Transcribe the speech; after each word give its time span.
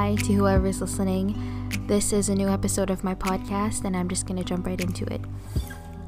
Hi 0.00 0.14
to 0.14 0.32
whoever's 0.32 0.80
listening. 0.80 1.68
This 1.86 2.14
is 2.14 2.30
a 2.30 2.34
new 2.34 2.48
episode 2.48 2.88
of 2.88 3.04
my 3.04 3.14
podcast, 3.14 3.84
and 3.84 3.94
I'm 3.94 4.08
just 4.08 4.24
going 4.24 4.38
to 4.38 4.42
jump 4.42 4.64
right 4.64 4.80
into 4.80 5.04
it. 5.12 5.20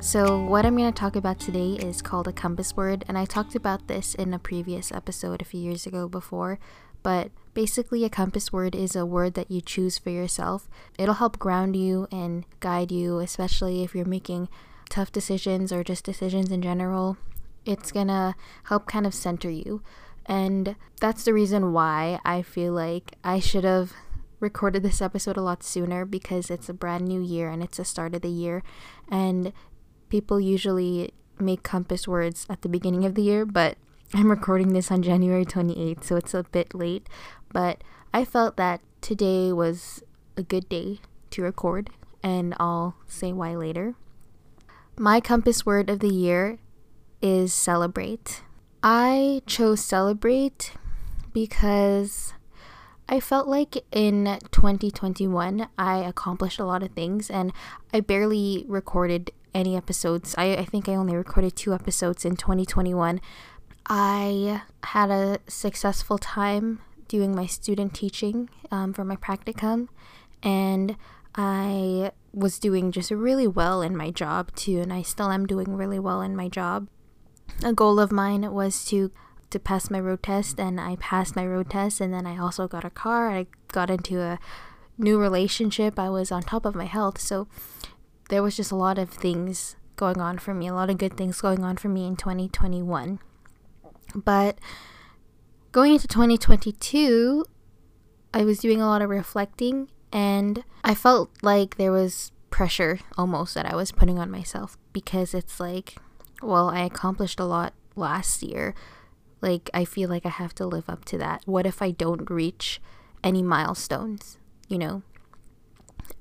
So, 0.01 0.43
what 0.45 0.65
I'm 0.65 0.79
going 0.79 0.91
to 0.91 0.99
talk 0.99 1.15
about 1.15 1.39
today 1.39 1.73
is 1.73 2.01
called 2.01 2.27
a 2.27 2.33
compass 2.33 2.75
word, 2.75 3.05
and 3.07 3.19
I 3.19 3.27
talked 3.27 3.55
about 3.55 3.89
this 3.89 4.15
in 4.15 4.33
a 4.33 4.39
previous 4.39 4.93
episode 4.93 5.43
a 5.43 5.45
few 5.45 5.61
years 5.61 5.87
ago 5.87 6.09
before. 6.09 6.59
But 7.03 7.33
basically, 7.53 8.03
a 8.03 8.09
compass 8.09 8.51
word 8.51 8.75
is 8.75 8.97
a 8.97 9.05
word 9.05 9.35
that 9.35 9.51
you 9.51 9.61
choose 9.61 9.99
for 9.99 10.09
yourself. 10.09 10.71
It'll 10.97 11.17
help 11.17 11.39
ground 11.39 11.77
you 11.77 12.09
and 12.11 12.47
guide 12.61 12.91
you, 12.91 13.19
especially 13.19 13.83
if 13.83 13.95
you're 13.95 14.07
making 14.07 14.49
tough 14.89 15.13
decisions 15.13 15.71
or 15.71 15.85
just 15.85 16.03
decisions 16.03 16.51
in 16.51 16.63
general. 16.63 17.19
It's 17.67 17.93
gonna 17.93 18.37
help 18.65 18.87
kind 18.87 19.07
of 19.07 19.13
center 19.13 19.51
you. 19.51 19.83
And 20.27 20.77
that's 21.01 21.25
the 21.25 21.35
reason 21.35 21.73
why 21.73 22.21
I 22.25 22.43
feel 22.43 22.73
like 22.73 23.17
I 23.25 23.41
should 23.41 23.65
have 23.65 23.93
recorded 24.41 24.83
this 24.83 25.01
episode 25.01 25.37
a 25.37 25.43
lot 25.43 25.63
sooner 25.63 26.05
because 26.05 26.51
it's 26.51 26.69
a 26.69 26.75
brand 26.75 27.07
new 27.07 27.21
year 27.21 27.49
and 27.49 27.63
it's 27.63 27.77
the 27.77 27.85
start 27.85 28.15
of 28.15 28.23
the 28.23 28.29
year. 28.29 28.63
And 29.09 29.53
people 30.09 30.41
usually 30.41 31.13
make 31.39 31.63
compass 31.63 32.07
words 32.07 32.47
at 32.51 32.63
the 32.63 32.69
beginning 32.69 33.05
of 33.05 33.15
the 33.15 33.23
year, 33.23 33.45
but 33.45 33.79
I'm 34.15 34.31
recording 34.31 34.73
this 34.73 34.91
on 34.91 35.03
January 35.03 35.45
28th, 35.45 36.05
so 36.05 36.17
it's 36.17 36.35
a 36.35 36.43
bit 36.43 36.75
late. 36.75 37.09
But 37.53 37.83
I 38.13 38.25
felt 38.25 38.57
that 38.57 38.81
today 39.01 39.53
was 39.53 40.03
a 40.37 40.43
good 40.43 40.69
day 40.69 41.01
to 41.31 41.43
record, 41.43 41.91
and 42.23 42.55
I'll 42.61 42.97
say 43.07 43.33
why 43.33 43.57
later. 43.57 43.95
My 44.99 45.21
compass 45.21 45.65
word 45.65 45.89
of 45.89 46.01
the 46.01 46.13
year 46.13 46.59
is 47.23 47.55
celebrate. 47.55 48.43
I 48.83 49.43
chose 49.47 49.81
celebrate 49.81 50.73
because 51.33 52.35
I 53.09 53.21
felt 53.21 53.47
like 53.47 53.85
in 53.93 54.39
2021 54.51 55.69
I 55.79 55.99
accomplished 55.99 56.59
a 56.59 56.65
lot 56.65 56.83
of 56.83 56.91
things 56.91 57.31
and 57.31 57.53
I 57.95 58.01
barely 58.01 58.65
recorded 58.67 59.31
any 59.55 59.77
episodes. 59.77 60.35
I, 60.37 60.57
I 60.57 60.65
think 60.65 60.89
I 60.89 60.97
only 60.97 61.15
recorded 61.15 61.55
two 61.55 61.73
episodes 61.73 62.25
in 62.25 62.37
2021. 62.37 63.21
I 63.87 64.63
had 64.83 65.11
a 65.11 65.39
successful 65.47 66.19
time 66.19 66.81
doing 67.07 67.37
my 67.37 67.47
student 67.47 67.95
teaching 67.95 68.51
um, 68.73 68.93
for 68.93 69.05
my 69.05 69.17
practicum 69.17 69.89
and 70.43 70.97
I 71.37 72.11
was 72.33 72.59
doing 72.59 72.91
just 72.91 73.13
really 73.13 73.47
well 73.47 73.81
in 73.81 73.97
my 73.97 74.11
job 74.11 74.55
too, 74.55 74.81
and 74.81 74.93
I 74.93 75.03
still 75.03 75.31
am 75.31 75.47
doing 75.47 75.77
really 75.77 75.99
well 75.99 76.21
in 76.21 76.37
my 76.37 76.49
job 76.49 76.89
a 77.65 77.73
goal 77.73 78.01
of 78.01 78.13
mine 78.13 78.53
was 78.53 78.85
to 78.87 79.11
to 79.51 79.59
pass 79.59 79.91
my 79.91 80.01
road 80.01 80.23
test 80.23 80.59
and 80.59 80.81
I 80.81 80.97
passed 80.97 81.37
my 81.37 81.47
road 81.47 81.71
test 81.71 82.01
and 82.01 82.13
then 82.13 82.27
I 82.27 82.39
also 82.39 82.67
got 82.67 82.85
a 82.85 82.91
car. 82.91 83.31
I 83.31 83.47
got 83.69 83.91
into 83.91 84.21
a 84.21 84.39
new 84.99 85.19
relationship. 85.19 85.99
I 85.99 86.09
was 86.09 86.33
on 86.33 86.43
top 86.43 86.65
of 86.65 86.75
my 86.75 86.87
health. 86.87 87.21
So 87.21 87.49
there 88.31 88.43
was 88.43 88.57
just 88.57 88.73
a 88.73 88.77
lot 88.77 88.99
of 88.99 89.11
things 89.11 89.77
going 89.97 90.21
on 90.21 90.39
for 90.39 90.55
me, 90.55 90.69
a 90.69 90.75
lot 90.75 90.91
of 90.91 90.99
good 90.99 91.17
things 91.17 91.41
going 91.41 91.63
on 91.63 91.77
for 91.77 91.89
me 91.89 92.07
in 92.07 92.17
2021. 92.17 93.19
But 94.15 94.59
going 95.71 95.93
into 95.95 96.09
2022, 96.09 97.45
I 98.35 98.45
was 98.45 98.59
doing 98.59 98.81
a 98.81 98.87
lot 98.87 99.03
of 99.03 99.11
reflecting 99.11 99.89
and 100.13 100.65
I 100.83 100.95
felt 100.95 101.31
like 101.43 101.77
there 101.77 101.93
was 101.93 102.33
pressure 102.51 103.01
almost 103.17 103.55
that 103.55 103.67
I 103.67 103.77
was 103.77 103.93
putting 103.93 104.19
on 104.19 104.31
myself 104.31 104.77
because 104.93 105.35
it's 105.35 105.61
like 105.61 105.97
well, 106.43 106.71
I 106.71 106.81
accomplished 106.81 107.41
a 107.41 107.45
lot 107.45 107.75
last 107.97 108.43
year. 108.43 108.75
Like, 109.41 109.71
I 109.75 109.85
feel 109.85 110.09
like 110.09 110.25
I 110.25 110.31
have 110.31 110.55
to 110.57 110.67
live 110.67 110.89
up 110.89 111.05
to 111.07 111.19
that. 111.19 111.43
What 111.47 111.67
if 111.67 111.83
I 111.83 111.91
don't 111.91 112.31
reach 112.31 112.81
any 113.25 113.43
milestones, 113.43 114.39
you 114.69 114.79
know? 114.79 115.03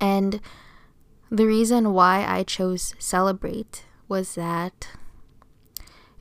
And 0.00 0.40
the 1.30 1.46
reason 1.46 1.92
why 1.92 2.24
I 2.26 2.42
chose 2.42 2.94
Celebrate 2.98 3.84
was 4.08 4.34
that 4.34 4.88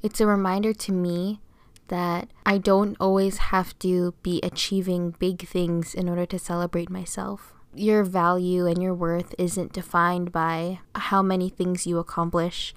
it's 0.02 0.22
a 0.22 0.26
reminder 0.28 0.74
to 0.74 0.92
me 0.92 1.42
that 1.90 2.30
I 2.46 2.58
don't 2.58 2.96
always 3.00 3.38
have 3.38 3.78
to 3.80 4.14
be 4.24 4.40
achieving 4.42 5.16
big 5.20 5.46
things 5.46 5.94
in 5.94 6.08
order 6.08 6.26
to 6.28 6.40
celebrate 6.40 6.90
myself. 6.90 7.54
Your 7.76 8.04
value 8.04 8.66
and 8.66 8.82
your 8.82 8.94
worth 8.94 9.36
isn't 9.38 9.74
defined 9.74 10.32
by 10.32 10.80
how 10.96 11.22
many 11.22 11.50
things 11.50 11.86
you 11.86 12.00
accomplish 12.00 12.74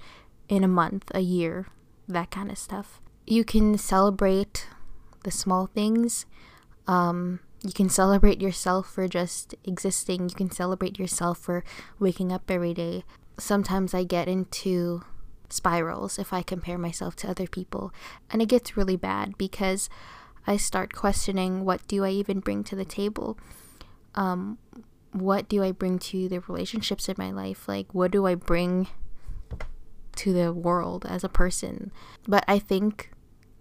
in 0.47 0.63
a 0.63 0.67
month, 0.67 1.11
a 1.13 1.21
year, 1.21 1.67
that 2.07 2.31
kind 2.31 2.51
of 2.51 2.57
stuff. 2.57 3.01
You 3.25 3.43
can 3.43 3.77
celebrate 3.77 4.67
the 5.23 5.31
small 5.31 5.67
things. 5.67 6.25
Um, 6.87 7.39
you 7.63 7.73
can 7.73 7.89
celebrate 7.89 8.41
yourself 8.41 8.91
for 8.91 9.07
just 9.07 9.55
existing. 9.63 10.29
You 10.29 10.35
can 10.35 10.51
celebrate 10.51 10.99
yourself 10.99 11.39
for 11.39 11.63
waking 11.99 12.31
up 12.31 12.49
every 12.49 12.73
day. 12.73 13.03
Sometimes 13.39 13.93
I 13.93 14.03
get 14.03 14.27
into 14.27 15.03
spirals 15.49 16.19
if 16.19 16.31
I 16.31 16.41
compare 16.41 16.77
myself 16.77 17.15
to 17.17 17.29
other 17.29 17.47
people, 17.47 17.91
and 18.29 18.41
it 18.41 18.49
gets 18.49 18.77
really 18.77 18.95
bad 18.95 19.37
because 19.37 19.89
I 20.47 20.57
start 20.57 20.93
questioning 20.93 21.65
what 21.65 21.85
do 21.87 22.03
I 22.03 22.09
even 22.09 22.39
bring 22.39 22.63
to 22.65 22.75
the 22.75 22.85
table? 22.85 23.37
Um, 24.13 24.59
what 25.11 25.49
do 25.49 25.63
I 25.63 25.71
bring 25.71 25.97
to 25.99 26.29
the 26.29 26.41
relationships 26.41 27.09
in 27.09 27.15
my 27.17 27.31
life? 27.31 27.67
Like, 27.67 27.93
what 27.93 28.11
do 28.11 28.27
I 28.27 28.35
bring 28.35 28.87
to 30.17 30.33
the 30.33 30.53
world 30.53 31.05
as 31.07 31.23
a 31.23 31.29
person. 31.29 31.91
But 32.27 32.43
I 32.47 32.59
think 32.59 33.11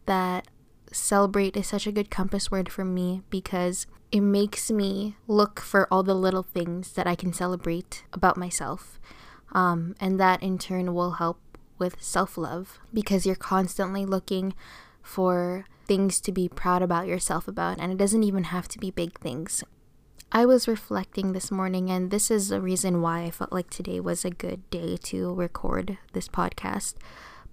that 0.06 0.48
celebrate 0.92 1.56
is 1.56 1.66
such 1.66 1.86
a 1.86 1.92
good 1.92 2.10
compass 2.10 2.50
word 2.50 2.70
for 2.70 2.84
me 2.84 3.22
because 3.30 3.86
it 4.12 4.20
makes 4.20 4.70
me 4.70 5.16
look 5.26 5.60
for 5.60 5.88
all 5.90 6.02
the 6.02 6.14
little 6.14 6.44
things 6.44 6.92
that 6.92 7.06
I 7.06 7.14
can 7.14 7.32
celebrate 7.32 8.04
about 8.12 8.36
myself. 8.36 9.00
Um, 9.52 9.94
and 10.00 10.18
that 10.20 10.42
in 10.42 10.58
turn 10.58 10.94
will 10.94 11.12
help 11.12 11.38
with 11.78 12.02
self 12.02 12.38
love 12.38 12.78
because 12.92 13.26
you're 13.26 13.34
constantly 13.34 14.06
looking 14.06 14.54
for 15.02 15.66
things 15.86 16.20
to 16.20 16.32
be 16.32 16.48
proud 16.48 16.82
about 16.82 17.06
yourself 17.06 17.46
about. 17.46 17.78
And 17.78 17.92
it 17.92 17.98
doesn't 17.98 18.22
even 18.22 18.44
have 18.44 18.68
to 18.68 18.78
be 18.78 18.90
big 18.90 19.18
things. 19.18 19.62
I 20.36 20.46
was 20.46 20.66
reflecting 20.66 21.32
this 21.32 21.52
morning, 21.52 21.92
and 21.92 22.10
this 22.10 22.28
is 22.28 22.48
the 22.48 22.60
reason 22.60 23.00
why 23.00 23.22
I 23.22 23.30
felt 23.30 23.52
like 23.52 23.70
today 23.70 24.00
was 24.00 24.24
a 24.24 24.30
good 24.30 24.68
day 24.68 24.96
to 25.04 25.32
record 25.32 25.96
this 26.12 26.26
podcast. 26.26 26.94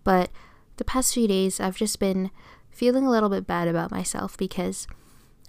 But 0.04 0.32
the 0.78 0.84
past 0.84 1.14
few 1.14 1.28
days, 1.28 1.60
I've 1.60 1.78
just 1.78 2.00
been 2.00 2.32
feeling 2.72 3.06
a 3.06 3.12
little 3.12 3.30
bit 3.30 3.46
bad 3.46 3.68
about 3.68 3.92
myself 3.92 4.36
because 4.36 4.88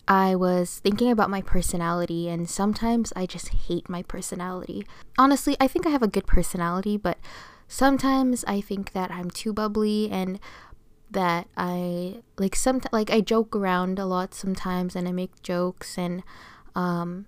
I 0.06 0.34
was 0.34 0.81
thinking 0.81 1.10
about 1.10 1.31
my 1.31 1.41
personality, 1.41 2.28
and 2.28 2.50
sometimes 2.50 3.15
I 3.16 3.25
just 3.25 3.48
hate 3.48 3.88
my 3.88 4.03
personality. 4.03 4.87
Honestly, 5.16 5.56
I 5.59 5.69
think 5.69 5.87
I 5.87 5.91
have 5.91 6.03
a 6.03 6.09
good 6.09 6.26
personality, 6.26 6.98
but 6.98 7.16
sometimes 7.66 8.44
I 8.47 8.60
think 8.60 8.92
that 8.92 9.10
I'm 9.10 9.31
too 9.31 9.54
bubbly 9.54 10.10
and 10.10 10.38
that 11.10 11.48
I 11.56 12.16
like 12.37 12.56
some 12.56 12.82
like 12.92 13.10
I 13.10 13.22
joke 13.22 13.56
around 13.56 13.98
a 13.98 14.06
lot 14.06 14.34
sometimes 14.34 14.97
and 14.97 15.09
I 15.09 15.12
make 15.12 15.42
jokes 15.42 15.98
and 15.98 16.22
um, 16.75 17.27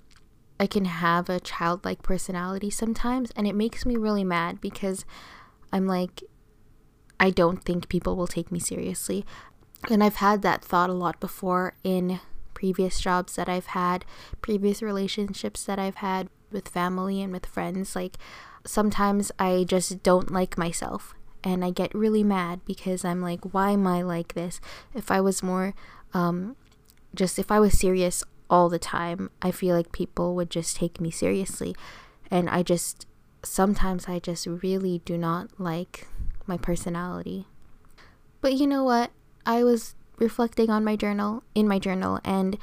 I 0.58 0.66
can 0.66 0.84
have 0.84 1.28
a 1.28 1.40
childlike 1.40 2.02
personality 2.02 2.70
sometimes, 2.70 3.30
and 3.36 3.46
it 3.46 3.54
makes 3.54 3.84
me 3.84 3.96
really 3.96 4.24
mad 4.24 4.60
because 4.60 5.04
I'm 5.72 5.86
like, 5.86 6.22
I 7.18 7.30
don't 7.30 7.62
think 7.64 7.88
people 7.88 8.16
will 8.16 8.26
take 8.26 8.52
me 8.52 8.58
seriously. 8.58 9.24
And 9.90 10.02
I've 10.02 10.16
had 10.16 10.42
that 10.42 10.64
thought 10.64 10.90
a 10.90 10.94
lot 10.94 11.20
before 11.20 11.74
in 11.82 12.20
previous 12.54 13.00
jobs 13.00 13.36
that 13.36 13.48
I've 13.48 13.66
had, 13.66 14.04
previous 14.40 14.82
relationships 14.82 15.64
that 15.64 15.78
I've 15.78 15.96
had 15.96 16.28
with 16.50 16.68
family 16.68 17.20
and 17.20 17.32
with 17.32 17.46
friends. 17.46 17.94
Like, 17.94 18.16
sometimes 18.64 19.30
I 19.38 19.64
just 19.68 20.02
don't 20.02 20.30
like 20.30 20.56
myself 20.56 21.14
and 21.42 21.64
I 21.64 21.70
get 21.70 21.94
really 21.94 22.24
mad 22.24 22.60
because 22.64 23.04
I'm 23.04 23.20
like, 23.20 23.52
why 23.52 23.72
am 23.72 23.86
I 23.86 24.02
like 24.02 24.34
this? 24.34 24.60
If 24.94 25.10
I 25.10 25.20
was 25.20 25.42
more, 25.42 25.74
um, 26.14 26.56
just 27.14 27.38
if 27.38 27.50
I 27.50 27.60
was 27.60 27.78
serious 27.78 28.24
all 28.54 28.68
the 28.68 28.78
time, 28.78 29.30
I 29.42 29.50
feel 29.50 29.74
like 29.74 29.90
people 29.90 30.36
would 30.36 30.48
just 30.48 30.76
take 30.76 31.00
me 31.00 31.10
seriously. 31.10 31.74
And 32.30 32.48
I 32.48 32.62
just, 32.62 33.04
sometimes 33.42 34.06
I 34.06 34.20
just 34.20 34.46
really 34.46 35.02
do 35.04 35.18
not 35.18 35.58
like 35.58 36.06
my 36.46 36.56
personality. 36.56 37.48
But 38.40 38.52
you 38.54 38.68
know 38.68 38.84
what? 38.84 39.10
I 39.44 39.64
was 39.64 39.96
reflecting 40.18 40.70
on 40.70 40.84
my 40.84 40.94
journal, 40.94 41.42
in 41.56 41.66
my 41.66 41.80
journal, 41.80 42.20
and 42.24 42.56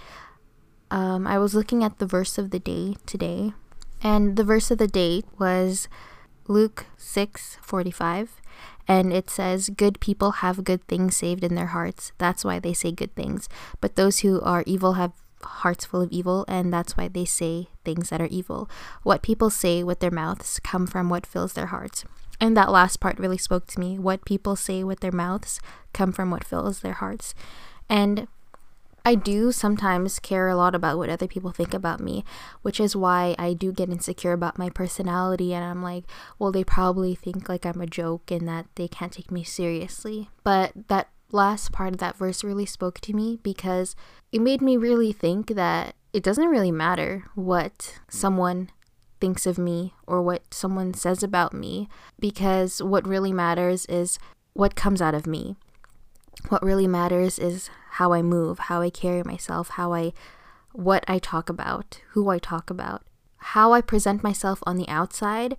um, 0.90 1.28
I 1.28 1.38
was 1.38 1.54
looking 1.54 1.84
at 1.84 2.00
the 2.00 2.06
verse 2.06 2.38
of 2.38 2.52
the 2.52 2.60
day 2.60 2.96
today. 3.06 3.52
And 4.02 4.38
the 4.38 4.46
verse 4.46 4.72
of 4.72 4.78
the 4.78 4.88
day 4.88 5.24
was 5.38 5.90
Luke 6.48 6.86
6 6.96 7.58
45. 7.62 8.40
And 8.88 9.12
it 9.12 9.30
says, 9.30 9.70
Good 9.70 10.00
people 10.00 10.40
have 10.40 10.64
good 10.64 10.88
things 10.88 11.18
saved 11.18 11.44
in 11.44 11.56
their 11.56 11.76
hearts. 11.76 12.14
That's 12.18 12.46
why 12.46 12.60
they 12.60 12.74
say 12.74 12.94
good 12.94 13.14
things. 13.14 13.50
But 13.82 13.98
those 13.98 14.20
who 14.20 14.40
are 14.40 14.64
evil 14.66 14.94
have 14.94 15.12
hearts 15.44 15.86
full 15.86 16.02
of 16.02 16.12
evil, 16.12 16.46
and 16.48 16.74
that's 16.74 16.98
why 16.98 17.08
they 17.08 17.26
say 17.26 17.70
things 17.84 18.10
that 18.10 18.22
are 18.22 18.28
evil. 18.28 18.70
What 19.04 19.22
people 19.22 19.50
say 19.50 19.84
with 19.84 20.00
their 20.00 20.12
mouths 20.12 20.60
come 20.64 20.88
from 20.88 21.10
what 21.10 21.26
fills 21.26 21.54
their 21.54 21.68
hearts. 21.68 22.06
And 22.40 22.58
that 22.58 22.72
last 22.72 23.00
part 23.00 23.20
really 23.20 23.38
spoke 23.38 23.68
to 23.68 23.80
me. 23.80 24.00
What 24.00 24.26
people 24.26 24.56
say 24.56 24.84
with 24.84 25.02
their 25.02 25.12
mouths 25.12 25.60
come 25.94 26.12
from 26.12 26.32
what 26.32 26.44
fills 26.44 26.80
their 26.80 26.94
hearts. 26.94 27.36
And 27.88 28.28
I 29.04 29.16
do 29.16 29.52
sometimes 29.52 30.20
care 30.20 30.48
a 30.48 30.56
lot 30.56 30.76
about 30.76 30.98
what 30.98 31.10
other 31.10 31.28
people 31.28 31.52
think 31.52 31.74
about 31.74 32.00
me, 32.00 32.24
which 32.62 32.80
is 32.80 32.96
why 32.96 33.36
I 33.40 33.54
do 33.54 33.72
get 33.72 33.90
insecure 33.90 34.34
about 34.34 34.60
my 34.60 34.70
personality 34.70 35.54
and 35.54 35.64
I'm 35.64 35.82
like, 35.82 36.06
well, 36.38 36.52
they 36.52 36.64
probably 36.64 37.16
think 37.16 37.50
like 37.50 37.66
I'm 37.66 37.82
a 37.82 37.88
joke 37.88 38.30
and 38.30 38.48
that 38.48 38.68
they 38.76 38.88
can't 38.88 39.12
take 39.12 39.32
me 39.32 39.44
seriously. 39.44 40.30
But 40.44 40.72
that 40.88 41.10
last 41.34 41.72
part 41.72 41.94
of 41.94 42.00
that 42.00 42.18
verse 42.18 42.44
really 42.44 42.66
spoke 42.66 43.00
to 43.02 43.14
me 43.14 43.40
because 43.42 43.96
it 44.32 44.42
made 44.42 44.62
me 44.62 44.78
really 44.78 45.12
think 45.12 45.56
that 45.56 45.96
it 46.14 46.24
doesn't 46.24 46.48
really 46.48 46.72
matter 46.72 47.26
what 47.36 48.00
someone 48.10 48.70
thinks 49.20 49.46
of 49.46 49.58
me 49.58 49.94
or 50.08 50.22
what 50.22 50.54
someone 50.54 50.94
says 50.94 51.24
about 51.24 51.54
me 51.54 51.88
because 52.20 52.82
what 52.82 53.08
really 53.08 53.32
matters 53.32 53.86
is 53.86 54.20
what 54.54 54.76
comes 54.76 55.02
out 55.02 55.14
of 55.14 55.28
me. 55.28 55.56
What 56.50 56.64
really 56.64 56.88
matters 56.88 57.38
is 57.38 57.70
how 57.92 58.14
I 58.14 58.22
move, 58.22 58.60
how 58.60 58.82
I 58.82 58.90
carry 58.90 59.24
myself, 59.24 59.70
how 59.70 59.94
I 59.94 60.12
what 60.74 61.04
I 61.08 61.20
talk 61.20 61.50
about, 61.50 62.00
who 62.12 62.30
I 62.30 62.40
talk 62.40 62.70
about. 62.70 63.04
How 63.38 63.74
I 63.74 63.82
present 63.82 64.24
myself 64.24 64.62
on 64.66 64.78
the 64.78 64.88
outside 64.88 65.58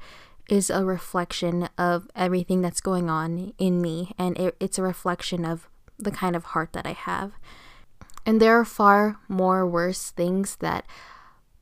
is 0.49 0.71
a 0.71 0.85
reflection 0.85 1.69
of 1.79 2.09
everything 2.15 2.61
that's 2.63 2.81
going 2.81 3.09
on 3.09 3.53
in 3.59 3.81
me, 3.81 4.13
and 4.19 4.37
it, 4.39 4.57
it's 4.61 4.79
a 4.79 4.83
reflection 4.83 5.45
of 5.45 5.69
the 5.99 6.11
kind 6.11 6.35
of 6.35 6.45
heart 6.47 6.73
that 6.73 6.87
I 6.87 6.93
have. 6.93 7.33
And 8.25 8.41
there 8.41 8.59
are 8.59 8.65
far 8.65 9.19
more 9.29 9.67
worse 9.67 10.11
things 10.11 10.57
that 10.57 10.85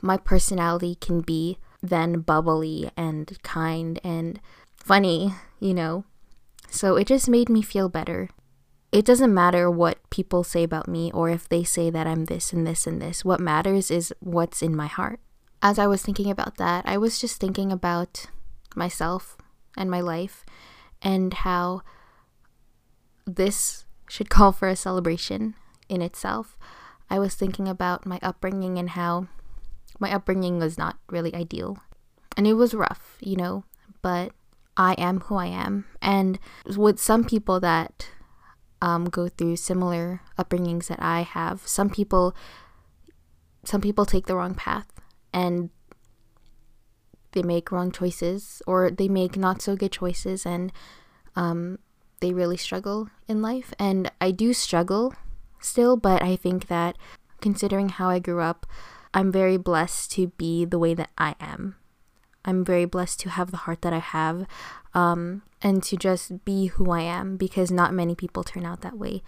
my 0.03 0.17
personality 0.17 0.94
can 0.94 1.21
be 1.21 1.59
than 1.82 2.21
bubbly 2.21 2.91
and 2.97 3.38
kind 3.43 3.99
and 4.05 4.41
funny, 4.77 5.35
you 5.59 5.75
know. 5.75 6.05
So 6.71 6.97
it 6.97 7.06
just 7.06 7.29
made 7.29 7.49
me 7.49 7.62
feel 7.62 7.88
better. 7.88 8.29
It 8.93 9.05
doesn't 9.05 9.32
matter 9.32 9.71
what 9.71 9.99
people 10.11 10.43
say 10.43 10.65
about 10.65 10.88
me 10.88 11.11
or 11.12 11.31
if 11.31 11.49
they 11.49 11.65
say 11.65 11.91
that 11.91 12.06
I'm 12.06 12.27
this 12.27 12.53
and 12.53 12.67
this 12.67 12.87
and 12.87 13.00
this. 13.00 13.25
What 13.25 13.41
matters 13.41 13.91
is 13.91 14.12
what's 14.21 14.62
in 14.62 14.75
my 14.75 14.87
heart. 14.87 15.21
As 15.62 15.79
I 15.79 15.87
was 15.87 16.03
thinking 16.03 16.31
about 16.31 16.56
that, 16.56 16.87
I 16.87 16.97
was 16.99 17.19
just 17.19 17.41
thinking 17.41 17.71
about 17.71 18.27
myself 18.76 19.37
and 19.76 19.90
my 19.90 20.00
life 20.00 20.44
and 21.02 21.32
how 21.32 21.82
this 23.26 23.84
should 24.08 24.31
call 24.37 24.52
for 24.52 24.69
a 24.69 24.76
celebration 24.76 25.55
in 25.88 26.02
itself. 26.02 26.56
I 27.08 27.19
was 27.19 27.34
thinking 27.34 27.67
about 27.67 28.06
my 28.06 28.19
upbringing 28.22 28.78
and 28.78 28.90
how 28.90 29.26
my 29.99 30.12
upbringing 30.12 30.58
was 30.58 30.78
not 30.78 30.96
really 31.08 31.34
ideal. 31.34 31.78
And 32.37 32.46
it 32.46 32.55
was 32.55 32.75
rough, 32.75 33.17
you 33.20 33.37
know, 33.37 33.64
but 34.02 34.32
I 34.76 34.94
am 34.94 35.20
who 35.20 35.37
I 35.37 35.46
am. 35.46 35.87
And 36.00 36.38
with 36.64 37.00
some 37.00 37.25
people 37.25 37.61
that 37.61 38.08
um, 38.81 39.06
go 39.06 39.28
through 39.28 39.56
similar 39.56 40.22
upbringings 40.38 40.87
that 40.87 41.02
I 41.02 41.22
have, 41.22 41.67
some 41.67 41.90
people 41.90 42.34
some 43.62 43.82
people 43.82 44.06
take 44.06 44.25
the 44.26 44.34
wrong 44.34 44.55
path 44.55 44.87
and 45.34 45.69
they 47.32 47.43
make 47.43 47.71
wrong 47.71 47.93
choices 47.93 48.62
or 48.67 48.91
they 48.91 49.09
make 49.09 49.37
not 49.37 49.62
so 49.62 49.77
good 49.77 49.93
choices 49.93 50.44
and 50.44 50.73
um, 51.37 51.79
they 52.21 52.32
really 52.32 52.56
struggle 52.56 53.09
in 53.29 53.43
life. 53.43 53.73
And 53.79 54.11
I 54.21 54.31
do 54.31 54.53
struggle 54.53 55.15
still, 55.61 55.97
but 55.97 56.23
I 56.23 56.37
think 56.37 56.69
that 56.69 56.97
considering 57.41 57.88
how 57.88 58.09
I 58.09 58.19
grew 58.19 58.41
up, 58.41 58.67
I'm 59.12 59.32
very 59.32 59.56
blessed 59.56 60.12
to 60.12 60.29
be 60.29 60.65
the 60.65 60.79
way 60.79 60.94
that 60.94 61.11
I 61.19 61.35
am. 61.41 61.77
I'm 62.44 62.65
very 62.65 62.85
blessed 62.85 63.21
to 63.21 63.31
have 63.31 63.50
the 63.50 63.59
heart 63.59 63.82
that 63.82 63.93
I 63.93 63.99
have 63.99 64.47
um, 64.94 65.43
and 65.61 65.82
to 65.85 65.97
just 65.97 66.44
be 66.44 66.67
who 66.67 66.91
I 66.91 67.03
am 67.03 67.37
because 67.37 67.71
not 67.71 67.93
many 67.93 68.15
people 68.15 68.44
turn 68.44 68.65
out 68.65 68.81
that 68.81 68.97
way. 68.97 69.23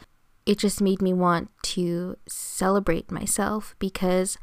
It 0.46 0.58
just 0.58 0.81
made 0.81 1.02
me 1.02 1.12
want 1.12 1.50
to 1.75 2.16
celebrate 2.26 3.10
myself 3.10 3.76
because 3.78 4.38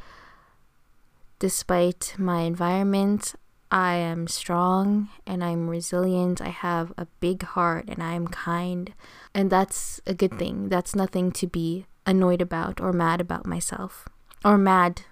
despite 1.39 2.13
my 2.17 2.41
environment, 2.41 3.33
I 3.71 3.95
am 3.95 4.27
strong 4.27 5.09
and 5.27 5.43
I'm 5.43 5.69
resilient. 5.69 6.41
I 6.41 6.49
have 6.49 6.91
a 6.97 7.07
big 7.19 7.43
heart 7.43 7.85
and 7.87 8.01
I'm 8.01 8.27
kind. 8.27 8.93
And 9.33 9.49
that's 9.49 10.01
a 10.07 10.13
good 10.13 10.37
thing. 10.39 10.69
That's 10.69 10.95
nothing 10.95 11.31
to 11.33 11.47
be 11.47 11.85
annoyed 12.05 12.41
about 12.41 12.81
or 12.81 12.91
mad 12.91 13.21
about 13.21 13.45
myself 13.45 14.07
or 14.43 14.57
mad 14.57 15.03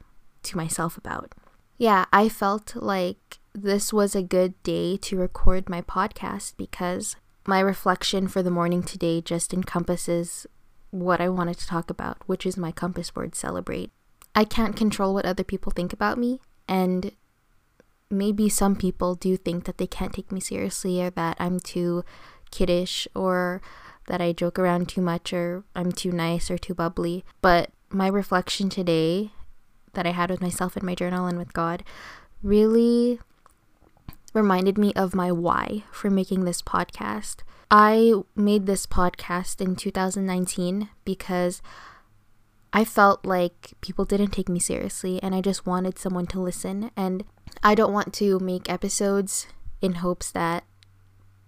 to 0.43 0.57
myself 0.57 0.97
about. 0.97 1.35
Yeah, 1.77 2.05
I 2.11 2.29
felt 2.29 2.75
like 2.75 3.37
this 3.53 3.93
was 3.93 4.15
a 4.15 4.23
good 4.23 4.61
day 4.63 4.97
to 4.97 5.17
record 5.17 5.69
my 5.69 5.81
podcast 5.81 6.57
because 6.57 7.15
my 7.45 7.59
reflection 7.59 8.27
for 8.27 8.41
the 8.41 8.51
morning 8.51 8.81
today 8.81 9.21
just 9.21 9.53
encompasses 9.53 10.47
what 10.89 11.21
I 11.21 11.29
wanted 11.29 11.59
to 11.59 11.67
talk 11.67 11.89
about, 11.89 12.17
which 12.25 12.45
is 12.45 12.57
my 12.57 12.71
compass 12.71 13.15
word 13.15 13.35
celebrate. 13.35 13.91
I 14.33 14.43
can't 14.43 14.75
control 14.75 15.13
what 15.13 15.25
other 15.25 15.43
people 15.43 15.71
think 15.71 15.93
about 15.93 16.17
me, 16.17 16.39
and 16.67 17.11
maybe 18.09 18.49
some 18.49 18.75
people 18.75 19.15
do 19.15 19.37
think 19.37 19.65
that 19.65 19.77
they 19.77 19.87
can't 19.87 20.13
take 20.13 20.31
me 20.31 20.39
seriously 20.39 21.01
or 21.01 21.09
that 21.11 21.37
I'm 21.39 21.59
too 21.59 22.03
kiddish 22.51 23.07
or 23.15 23.61
that 24.07 24.21
I 24.21 24.31
joke 24.31 24.57
around 24.57 24.87
too 24.87 25.01
much 25.01 25.33
or 25.33 25.63
I'm 25.75 25.91
too 25.91 26.11
nice 26.11 26.49
or 26.49 26.57
too 26.57 26.73
bubbly. 26.73 27.25
But 27.41 27.71
my 27.89 28.07
reflection 28.07 28.69
today 28.69 29.31
that 29.93 30.07
I 30.07 30.11
had 30.11 30.29
with 30.29 30.41
myself 30.41 30.77
in 30.77 30.85
my 30.85 30.95
journal 30.95 31.25
and 31.25 31.37
with 31.37 31.53
God 31.53 31.83
really 32.41 33.19
reminded 34.33 34.77
me 34.77 34.93
of 34.93 35.15
my 35.15 35.31
why 35.31 35.83
for 35.91 36.09
making 36.09 36.45
this 36.45 36.61
podcast. 36.61 37.37
I 37.69 38.13
made 38.35 38.65
this 38.65 38.85
podcast 38.85 39.59
in 39.59 39.75
2019 39.75 40.89
because 41.03 41.61
I 42.71 42.85
felt 42.85 43.25
like 43.25 43.73
people 43.81 44.05
didn't 44.05 44.31
take 44.31 44.47
me 44.47 44.59
seriously 44.59 45.21
and 45.21 45.33
I 45.33 45.41
just 45.41 45.65
wanted 45.65 45.97
someone 45.97 46.27
to 46.27 46.39
listen. 46.39 46.91
And 46.95 47.25
I 47.63 47.75
don't 47.75 47.93
want 47.93 48.13
to 48.15 48.39
make 48.39 48.69
episodes 48.69 49.47
in 49.81 49.95
hopes 49.95 50.31
that 50.31 50.63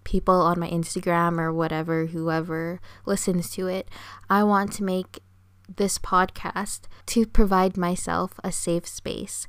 people 0.04 0.34
on 0.34 0.58
my 0.58 0.68
Instagram 0.68 1.38
or 1.38 1.52
whatever, 1.52 2.06
whoever 2.06 2.80
listens 3.06 3.50
to 3.50 3.66
it, 3.66 3.88
I 4.28 4.42
want 4.44 4.72
to 4.74 4.84
make 4.84 5.20
this 5.76 5.98
podcast 5.98 6.82
to 7.06 7.26
provide 7.26 7.76
myself 7.76 8.40
a 8.42 8.50
safe 8.50 8.86
space. 8.86 9.46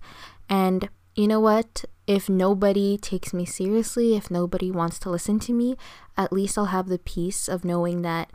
And 0.50 0.90
you 1.16 1.28
know 1.28 1.40
what? 1.40 1.86
If 2.08 2.30
nobody 2.30 2.98
takes 2.98 3.34
me 3.34 3.46
seriously, 3.46 4.16
if 4.16 4.30
nobody 4.30 4.72
wants 4.72 5.00
to 5.00 5.10
listen 5.10 5.40
to 5.42 5.54
me, 5.54 5.76
at 6.18 6.34
least 6.34 6.58
I'll 6.58 6.66
have 6.66 6.88
the 6.88 7.00
peace 7.00 7.48
of 7.48 7.66
knowing 7.66 8.02
that 8.02 8.32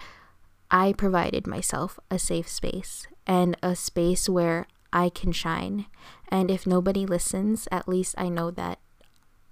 I 0.71 0.93
provided 0.93 1.47
myself 1.47 1.99
a 2.11 2.19
safe 2.19 2.49
space 2.49 3.07
and 3.27 3.57
a 3.63 3.77
space 3.77 4.29
where 4.29 4.67
I 4.93 5.09
can 5.09 5.33
shine. 5.33 5.87
And 6.29 6.51
if 6.51 6.67
nobody 6.67 7.07
listens, 7.07 7.69
at 7.71 7.89
least 7.89 8.15
I 8.19 8.29
know 8.29 8.51
that 8.53 8.79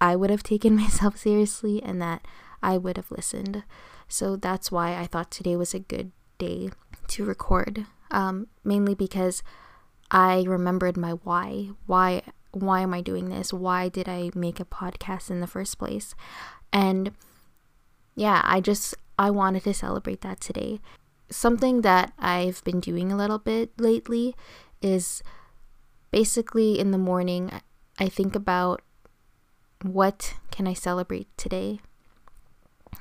I 0.01 0.17
would 0.17 0.31
have 0.31 0.43
taken 0.43 0.77
myself 0.83 1.17
seriously 1.17 1.83
and 1.83 2.01
that 2.03 2.27
I 2.63 2.77
would 2.77 2.97
have 2.97 3.11
listened. 3.11 3.65
So 4.09 4.37
that's 4.37 4.71
why 4.71 4.97
I 4.97 5.07
thought 5.07 5.31
today 5.31 5.57
was 5.57 5.75
a 5.75 5.79
good 5.79 6.13
day 6.39 6.71
to 7.09 7.25
record. 7.25 7.87
Um, 8.11 8.49
mainly 8.63 8.95
because 8.95 9.43
I 10.11 10.45
remembered 10.47 10.97
my 10.97 11.13
why. 11.13 11.71
Why 11.87 12.23
why 12.53 12.81
am 12.81 12.95
I 12.95 13.01
doing 13.01 13.31
this? 13.31 13.53
Why 13.53 13.89
did 13.89 14.09
I 14.09 14.31
make 14.35 14.61
a 14.61 14.65
podcast 14.65 15.31
in 15.31 15.41
the 15.41 15.47
first 15.49 15.77
place? 15.79 16.15
And 16.73 17.13
yeah, 18.15 18.41
I 18.45 18.61
just 18.61 18.95
I 19.19 19.31
wanted 19.31 19.65
to 19.65 19.75
celebrate 19.75 20.21
that 20.21 20.41
today. 20.41 20.81
Something 21.31 21.81
that 21.81 22.13
I've 22.19 22.63
been 22.65 22.81
doing 22.81 23.11
a 23.11 23.17
little 23.17 23.39
bit 23.39 23.73
lately 23.81 24.37
is 24.85 25.23
basically 26.11 26.79
in 26.79 26.93
the 26.93 26.99
morning 26.99 27.51
I 27.99 28.09
think 28.09 28.37
about 28.37 28.83
what 29.83 30.35
can 30.51 30.67
I 30.67 30.75
celebrate 30.75 31.29
today? 31.37 31.81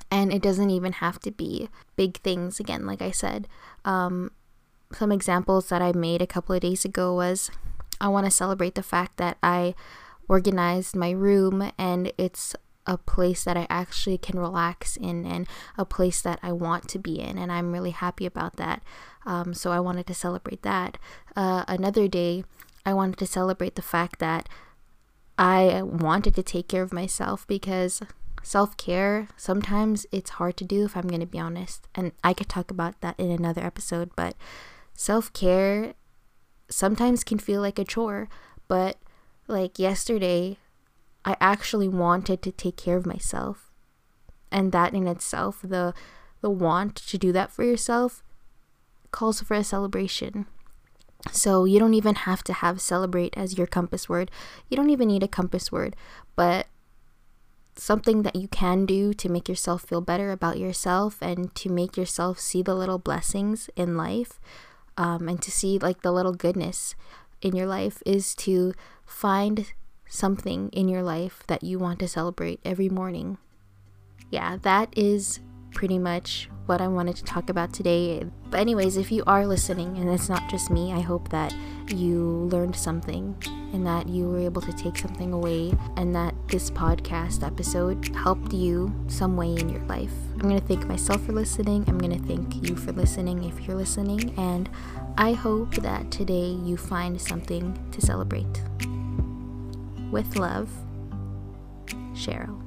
And 0.10 0.32
it 0.32 0.42
doesn't 0.42 0.70
even 0.70 0.94
have 0.94 1.20
to 1.20 1.32
be 1.32 1.70
big 1.96 2.18
things 2.18 2.60
again 2.60 2.88
like 2.88 3.02
I 3.02 3.12
said. 3.12 3.48
Um, 3.84 4.32
some 4.92 5.12
examples 5.12 5.70
that 5.70 5.82
I 5.82 5.92
made 5.92 6.22
a 6.22 6.28
couple 6.28 6.56
of 6.56 6.62
days 6.62 6.86
ago 6.86 7.14
was 7.14 7.52
I 8.00 8.08
want 8.08 8.26
to 8.26 8.32
celebrate 8.32 8.76
the 8.76 8.84
fact 8.84 9.18
that 9.18 9.38
I 9.44 9.76
organized 10.28 10.96
my 10.96 11.12
room 11.12 11.72
and 11.78 12.12
it's 12.18 12.56
a 12.86 12.98
place 12.98 13.44
that 13.44 13.58
I 13.58 13.68
actually 13.70 14.18
can 14.18 14.40
relax 14.40 14.98
in 14.98 15.26
and 15.26 15.48
a 15.78 15.86
place 15.86 16.22
that 16.22 16.40
I 16.44 16.52
want 16.52 16.88
to 16.90 17.00
be 17.00 17.20
in. 17.20 17.38
And 17.38 17.52
I'm 17.52 17.72
really 17.72 17.92
happy 17.92 18.26
about 18.26 18.58
that. 18.58 18.84
Um, 19.26 19.54
so 19.54 19.72
I 19.72 19.80
wanted 19.80 20.08
to 20.08 20.14
celebrate 20.14 20.64
that. 20.64 20.98
Uh, 21.36 21.64
another 21.68 22.08
day, 22.08 22.44
I 22.86 22.94
wanted 22.94 23.18
to 23.20 23.28
celebrate 23.28 23.76
the 23.76 23.82
fact 23.82 24.20
that 24.20 24.50
I 25.38 25.82
wanted 25.82 26.36
to 26.36 26.44
take 26.44 26.68
care 26.68 26.84
of 26.84 26.94
myself 26.94 27.48
because 27.48 28.02
self 28.44 28.76
care 28.76 29.30
sometimes 29.38 30.06
it's 30.12 30.32
hard 30.32 30.58
to 30.58 30.66
do 30.66 30.84
if 30.84 30.96
I'm 30.96 31.08
going 31.08 31.22
to 31.22 31.26
be 31.26 31.40
honest. 31.40 31.88
And 31.96 32.12
I 32.24 32.34
could 32.34 32.50
talk 32.50 32.70
about 32.70 33.00
that 33.02 33.20
in 33.20 33.32
another 33.32 33.64
episode, 33.64 34.12
but 34.16 34.36
self 34.94 35.32
care 35.34 35.94
sometimes 36.70 37.24
can 37.24 37.40
feel 37.40 37.62
like 37.62 37.80
a 37.80 37.86
chore, 37.86 38.30
but 38.68 38.98
like 39.48 39.80
yesterday, 39.80 40.58
I 41.26 41.38
actually 41.40 41.88
wanted 41.88 42.42
to 42.42 42.52
take 42.52 42.78
care 42.78 42.98
of 42.98 43.06
myself. 43.06 43.72
And 44.52 44.72
that 44.72 44.94
in 44.94 45.08
itself, 45.08 45.60
the 45.64 45.94
the 46.42 46.50
want 46.50 46.96
to 46.98 47.18
do 47.18 47.32
that 47.32 47.52
for 47.52 47.64
yourself 47.64 48.22
calls 49.12 49.42
for 49.42 49.54
a 49.54 49.64
celebration. 49.64 50.46
So 51.32 51.64
you 51.64 51.80
don't 51.80 51.94
even 51.94 52.16
have 52.16 52.44
to 52.44 52.54
have 52.54 52.82
celebrate 52.82 53.34
as 53.38 53.58
your 53.58 53.68
compass 53.68 54.10
word. 54.10 54.30
You 54.70 54.76
don't 54.76 54.90
even 54.90 55.08
need 55.08 55.24
a 55.24 55.28
compass 55.28 55.72
word, 55.72 55.96
but 56.36 56.68
something 57.76 58.24
that 58.24 58.36
you 58.36 58.48
can 58.50 58.86
do 58.86 59.14
to 59.14 59.30
make 59.30 59.48
yourself 59.48 59.84
feel 59.84 60.02
better 60.02 60.32
about 60.32 60.60
yourself 60.60 61.18
and 61.22 61.56
to 61.56 61.70
make 61.70 61.98
yourself 61.98 62.40
see 62.40 62.62
the 62.62 62.76
little 62.76 63.00
blessings 63.00 63.70
in 63.76 63.96
life 63.96 64.40
um, 64.98 65.28
and 65.28 65.42
to 65.42 65.50
see 65.50 65.80
like 65.80 66.02
the 66.02 66.12
little 66.12 66.34
goodness 66.34 66.96
in 67.42 67.56
your 67.56 67.66
life 67.66 68.04
is 68.06 68.36
to 68.36 68.74
find 69.06 69.74
something 70.14 70.70
in 70.70 70.88
your 70.88 71.02
life 71.02 71.44
that 71.48 71.64
you 71.64 71.80
want 71.80 72.00
to 72.00 72.08
celebrate 72.08 72.60
every 72.64 72.90
morning. 72.90 73.38
Yeah, 74.30 74.58
that 74.62 74.94
is 74.96 75.40
pretty 75.74 75.98
much 75.98 76.50
what 76.68 76.82
I 76.82 76.88
wanted 76.88 77.16
to 77.18 77.24
talk 77.24 77.50
about 77.50 77.74
today. 77.74 78.24
But, 78.50 78.60
anyways, 78.60 78.96
if 78.96 79.12
you 79.12 79.24
are 79.26 79.46
listening 79.46 79.98
and 79.98 80.10
it's 80.10 80.30
not 80.30 80.48
just 80.50 80.70
me, 80.70 80.94
I 80.94 81.02
hope 81.02 81.30
that 81.30 81.54
you 81.90 82.48
learned 82.52 82.76
something 82.76 83.36
and 83.74 83.86
that 83.86 84.08
you 84.08 84.30
were 84.30 84.40
able 84.40 84.62
to 84.62 84.72
take 84.74 84.98
something 84.98 85.34
away 85.34 85.74
and 85.98 86.16
that 86.16 86.36
this 86.48 86.70
podcast 86.70 87.46
episode 87.46 88.16
helped 88.16 88.54
you 88.54 88.94
some 89.08 89.36
way 89.36 89.56
in 89.56 89.68
your 89.68 89.84
life. 89.86 90.14
I'm 90.34 90.48
going 90.48 90.60
to 90.60 90.66
thank 90.66 90.86
myself 90.88 91.26
for 91.26 91.34
listening. 91.34 91.84
I'm 91.88 91.98
going 91.98 92.18
to 92.18 92.28
thank 92.28 92.68
you 92.68 92.76
for 92.76 92.92
listening 92.92 93.44
if 93.44 93.68
you're 93.68 93.76
listening. 93.76 94.34
And 94.38 94.70
I 95.18 95.34
hope 95.34 95.74
that 95.76 96.12
today 96.12 96.56
you 96.64 96.78
find 96.78 97.20
something 97.20 97.78
to 97.92 98.00
celebrate. 98.00 98.62
With 100.14 100.36
love, 100.36 100.70
Cheryl. 102.14 102.63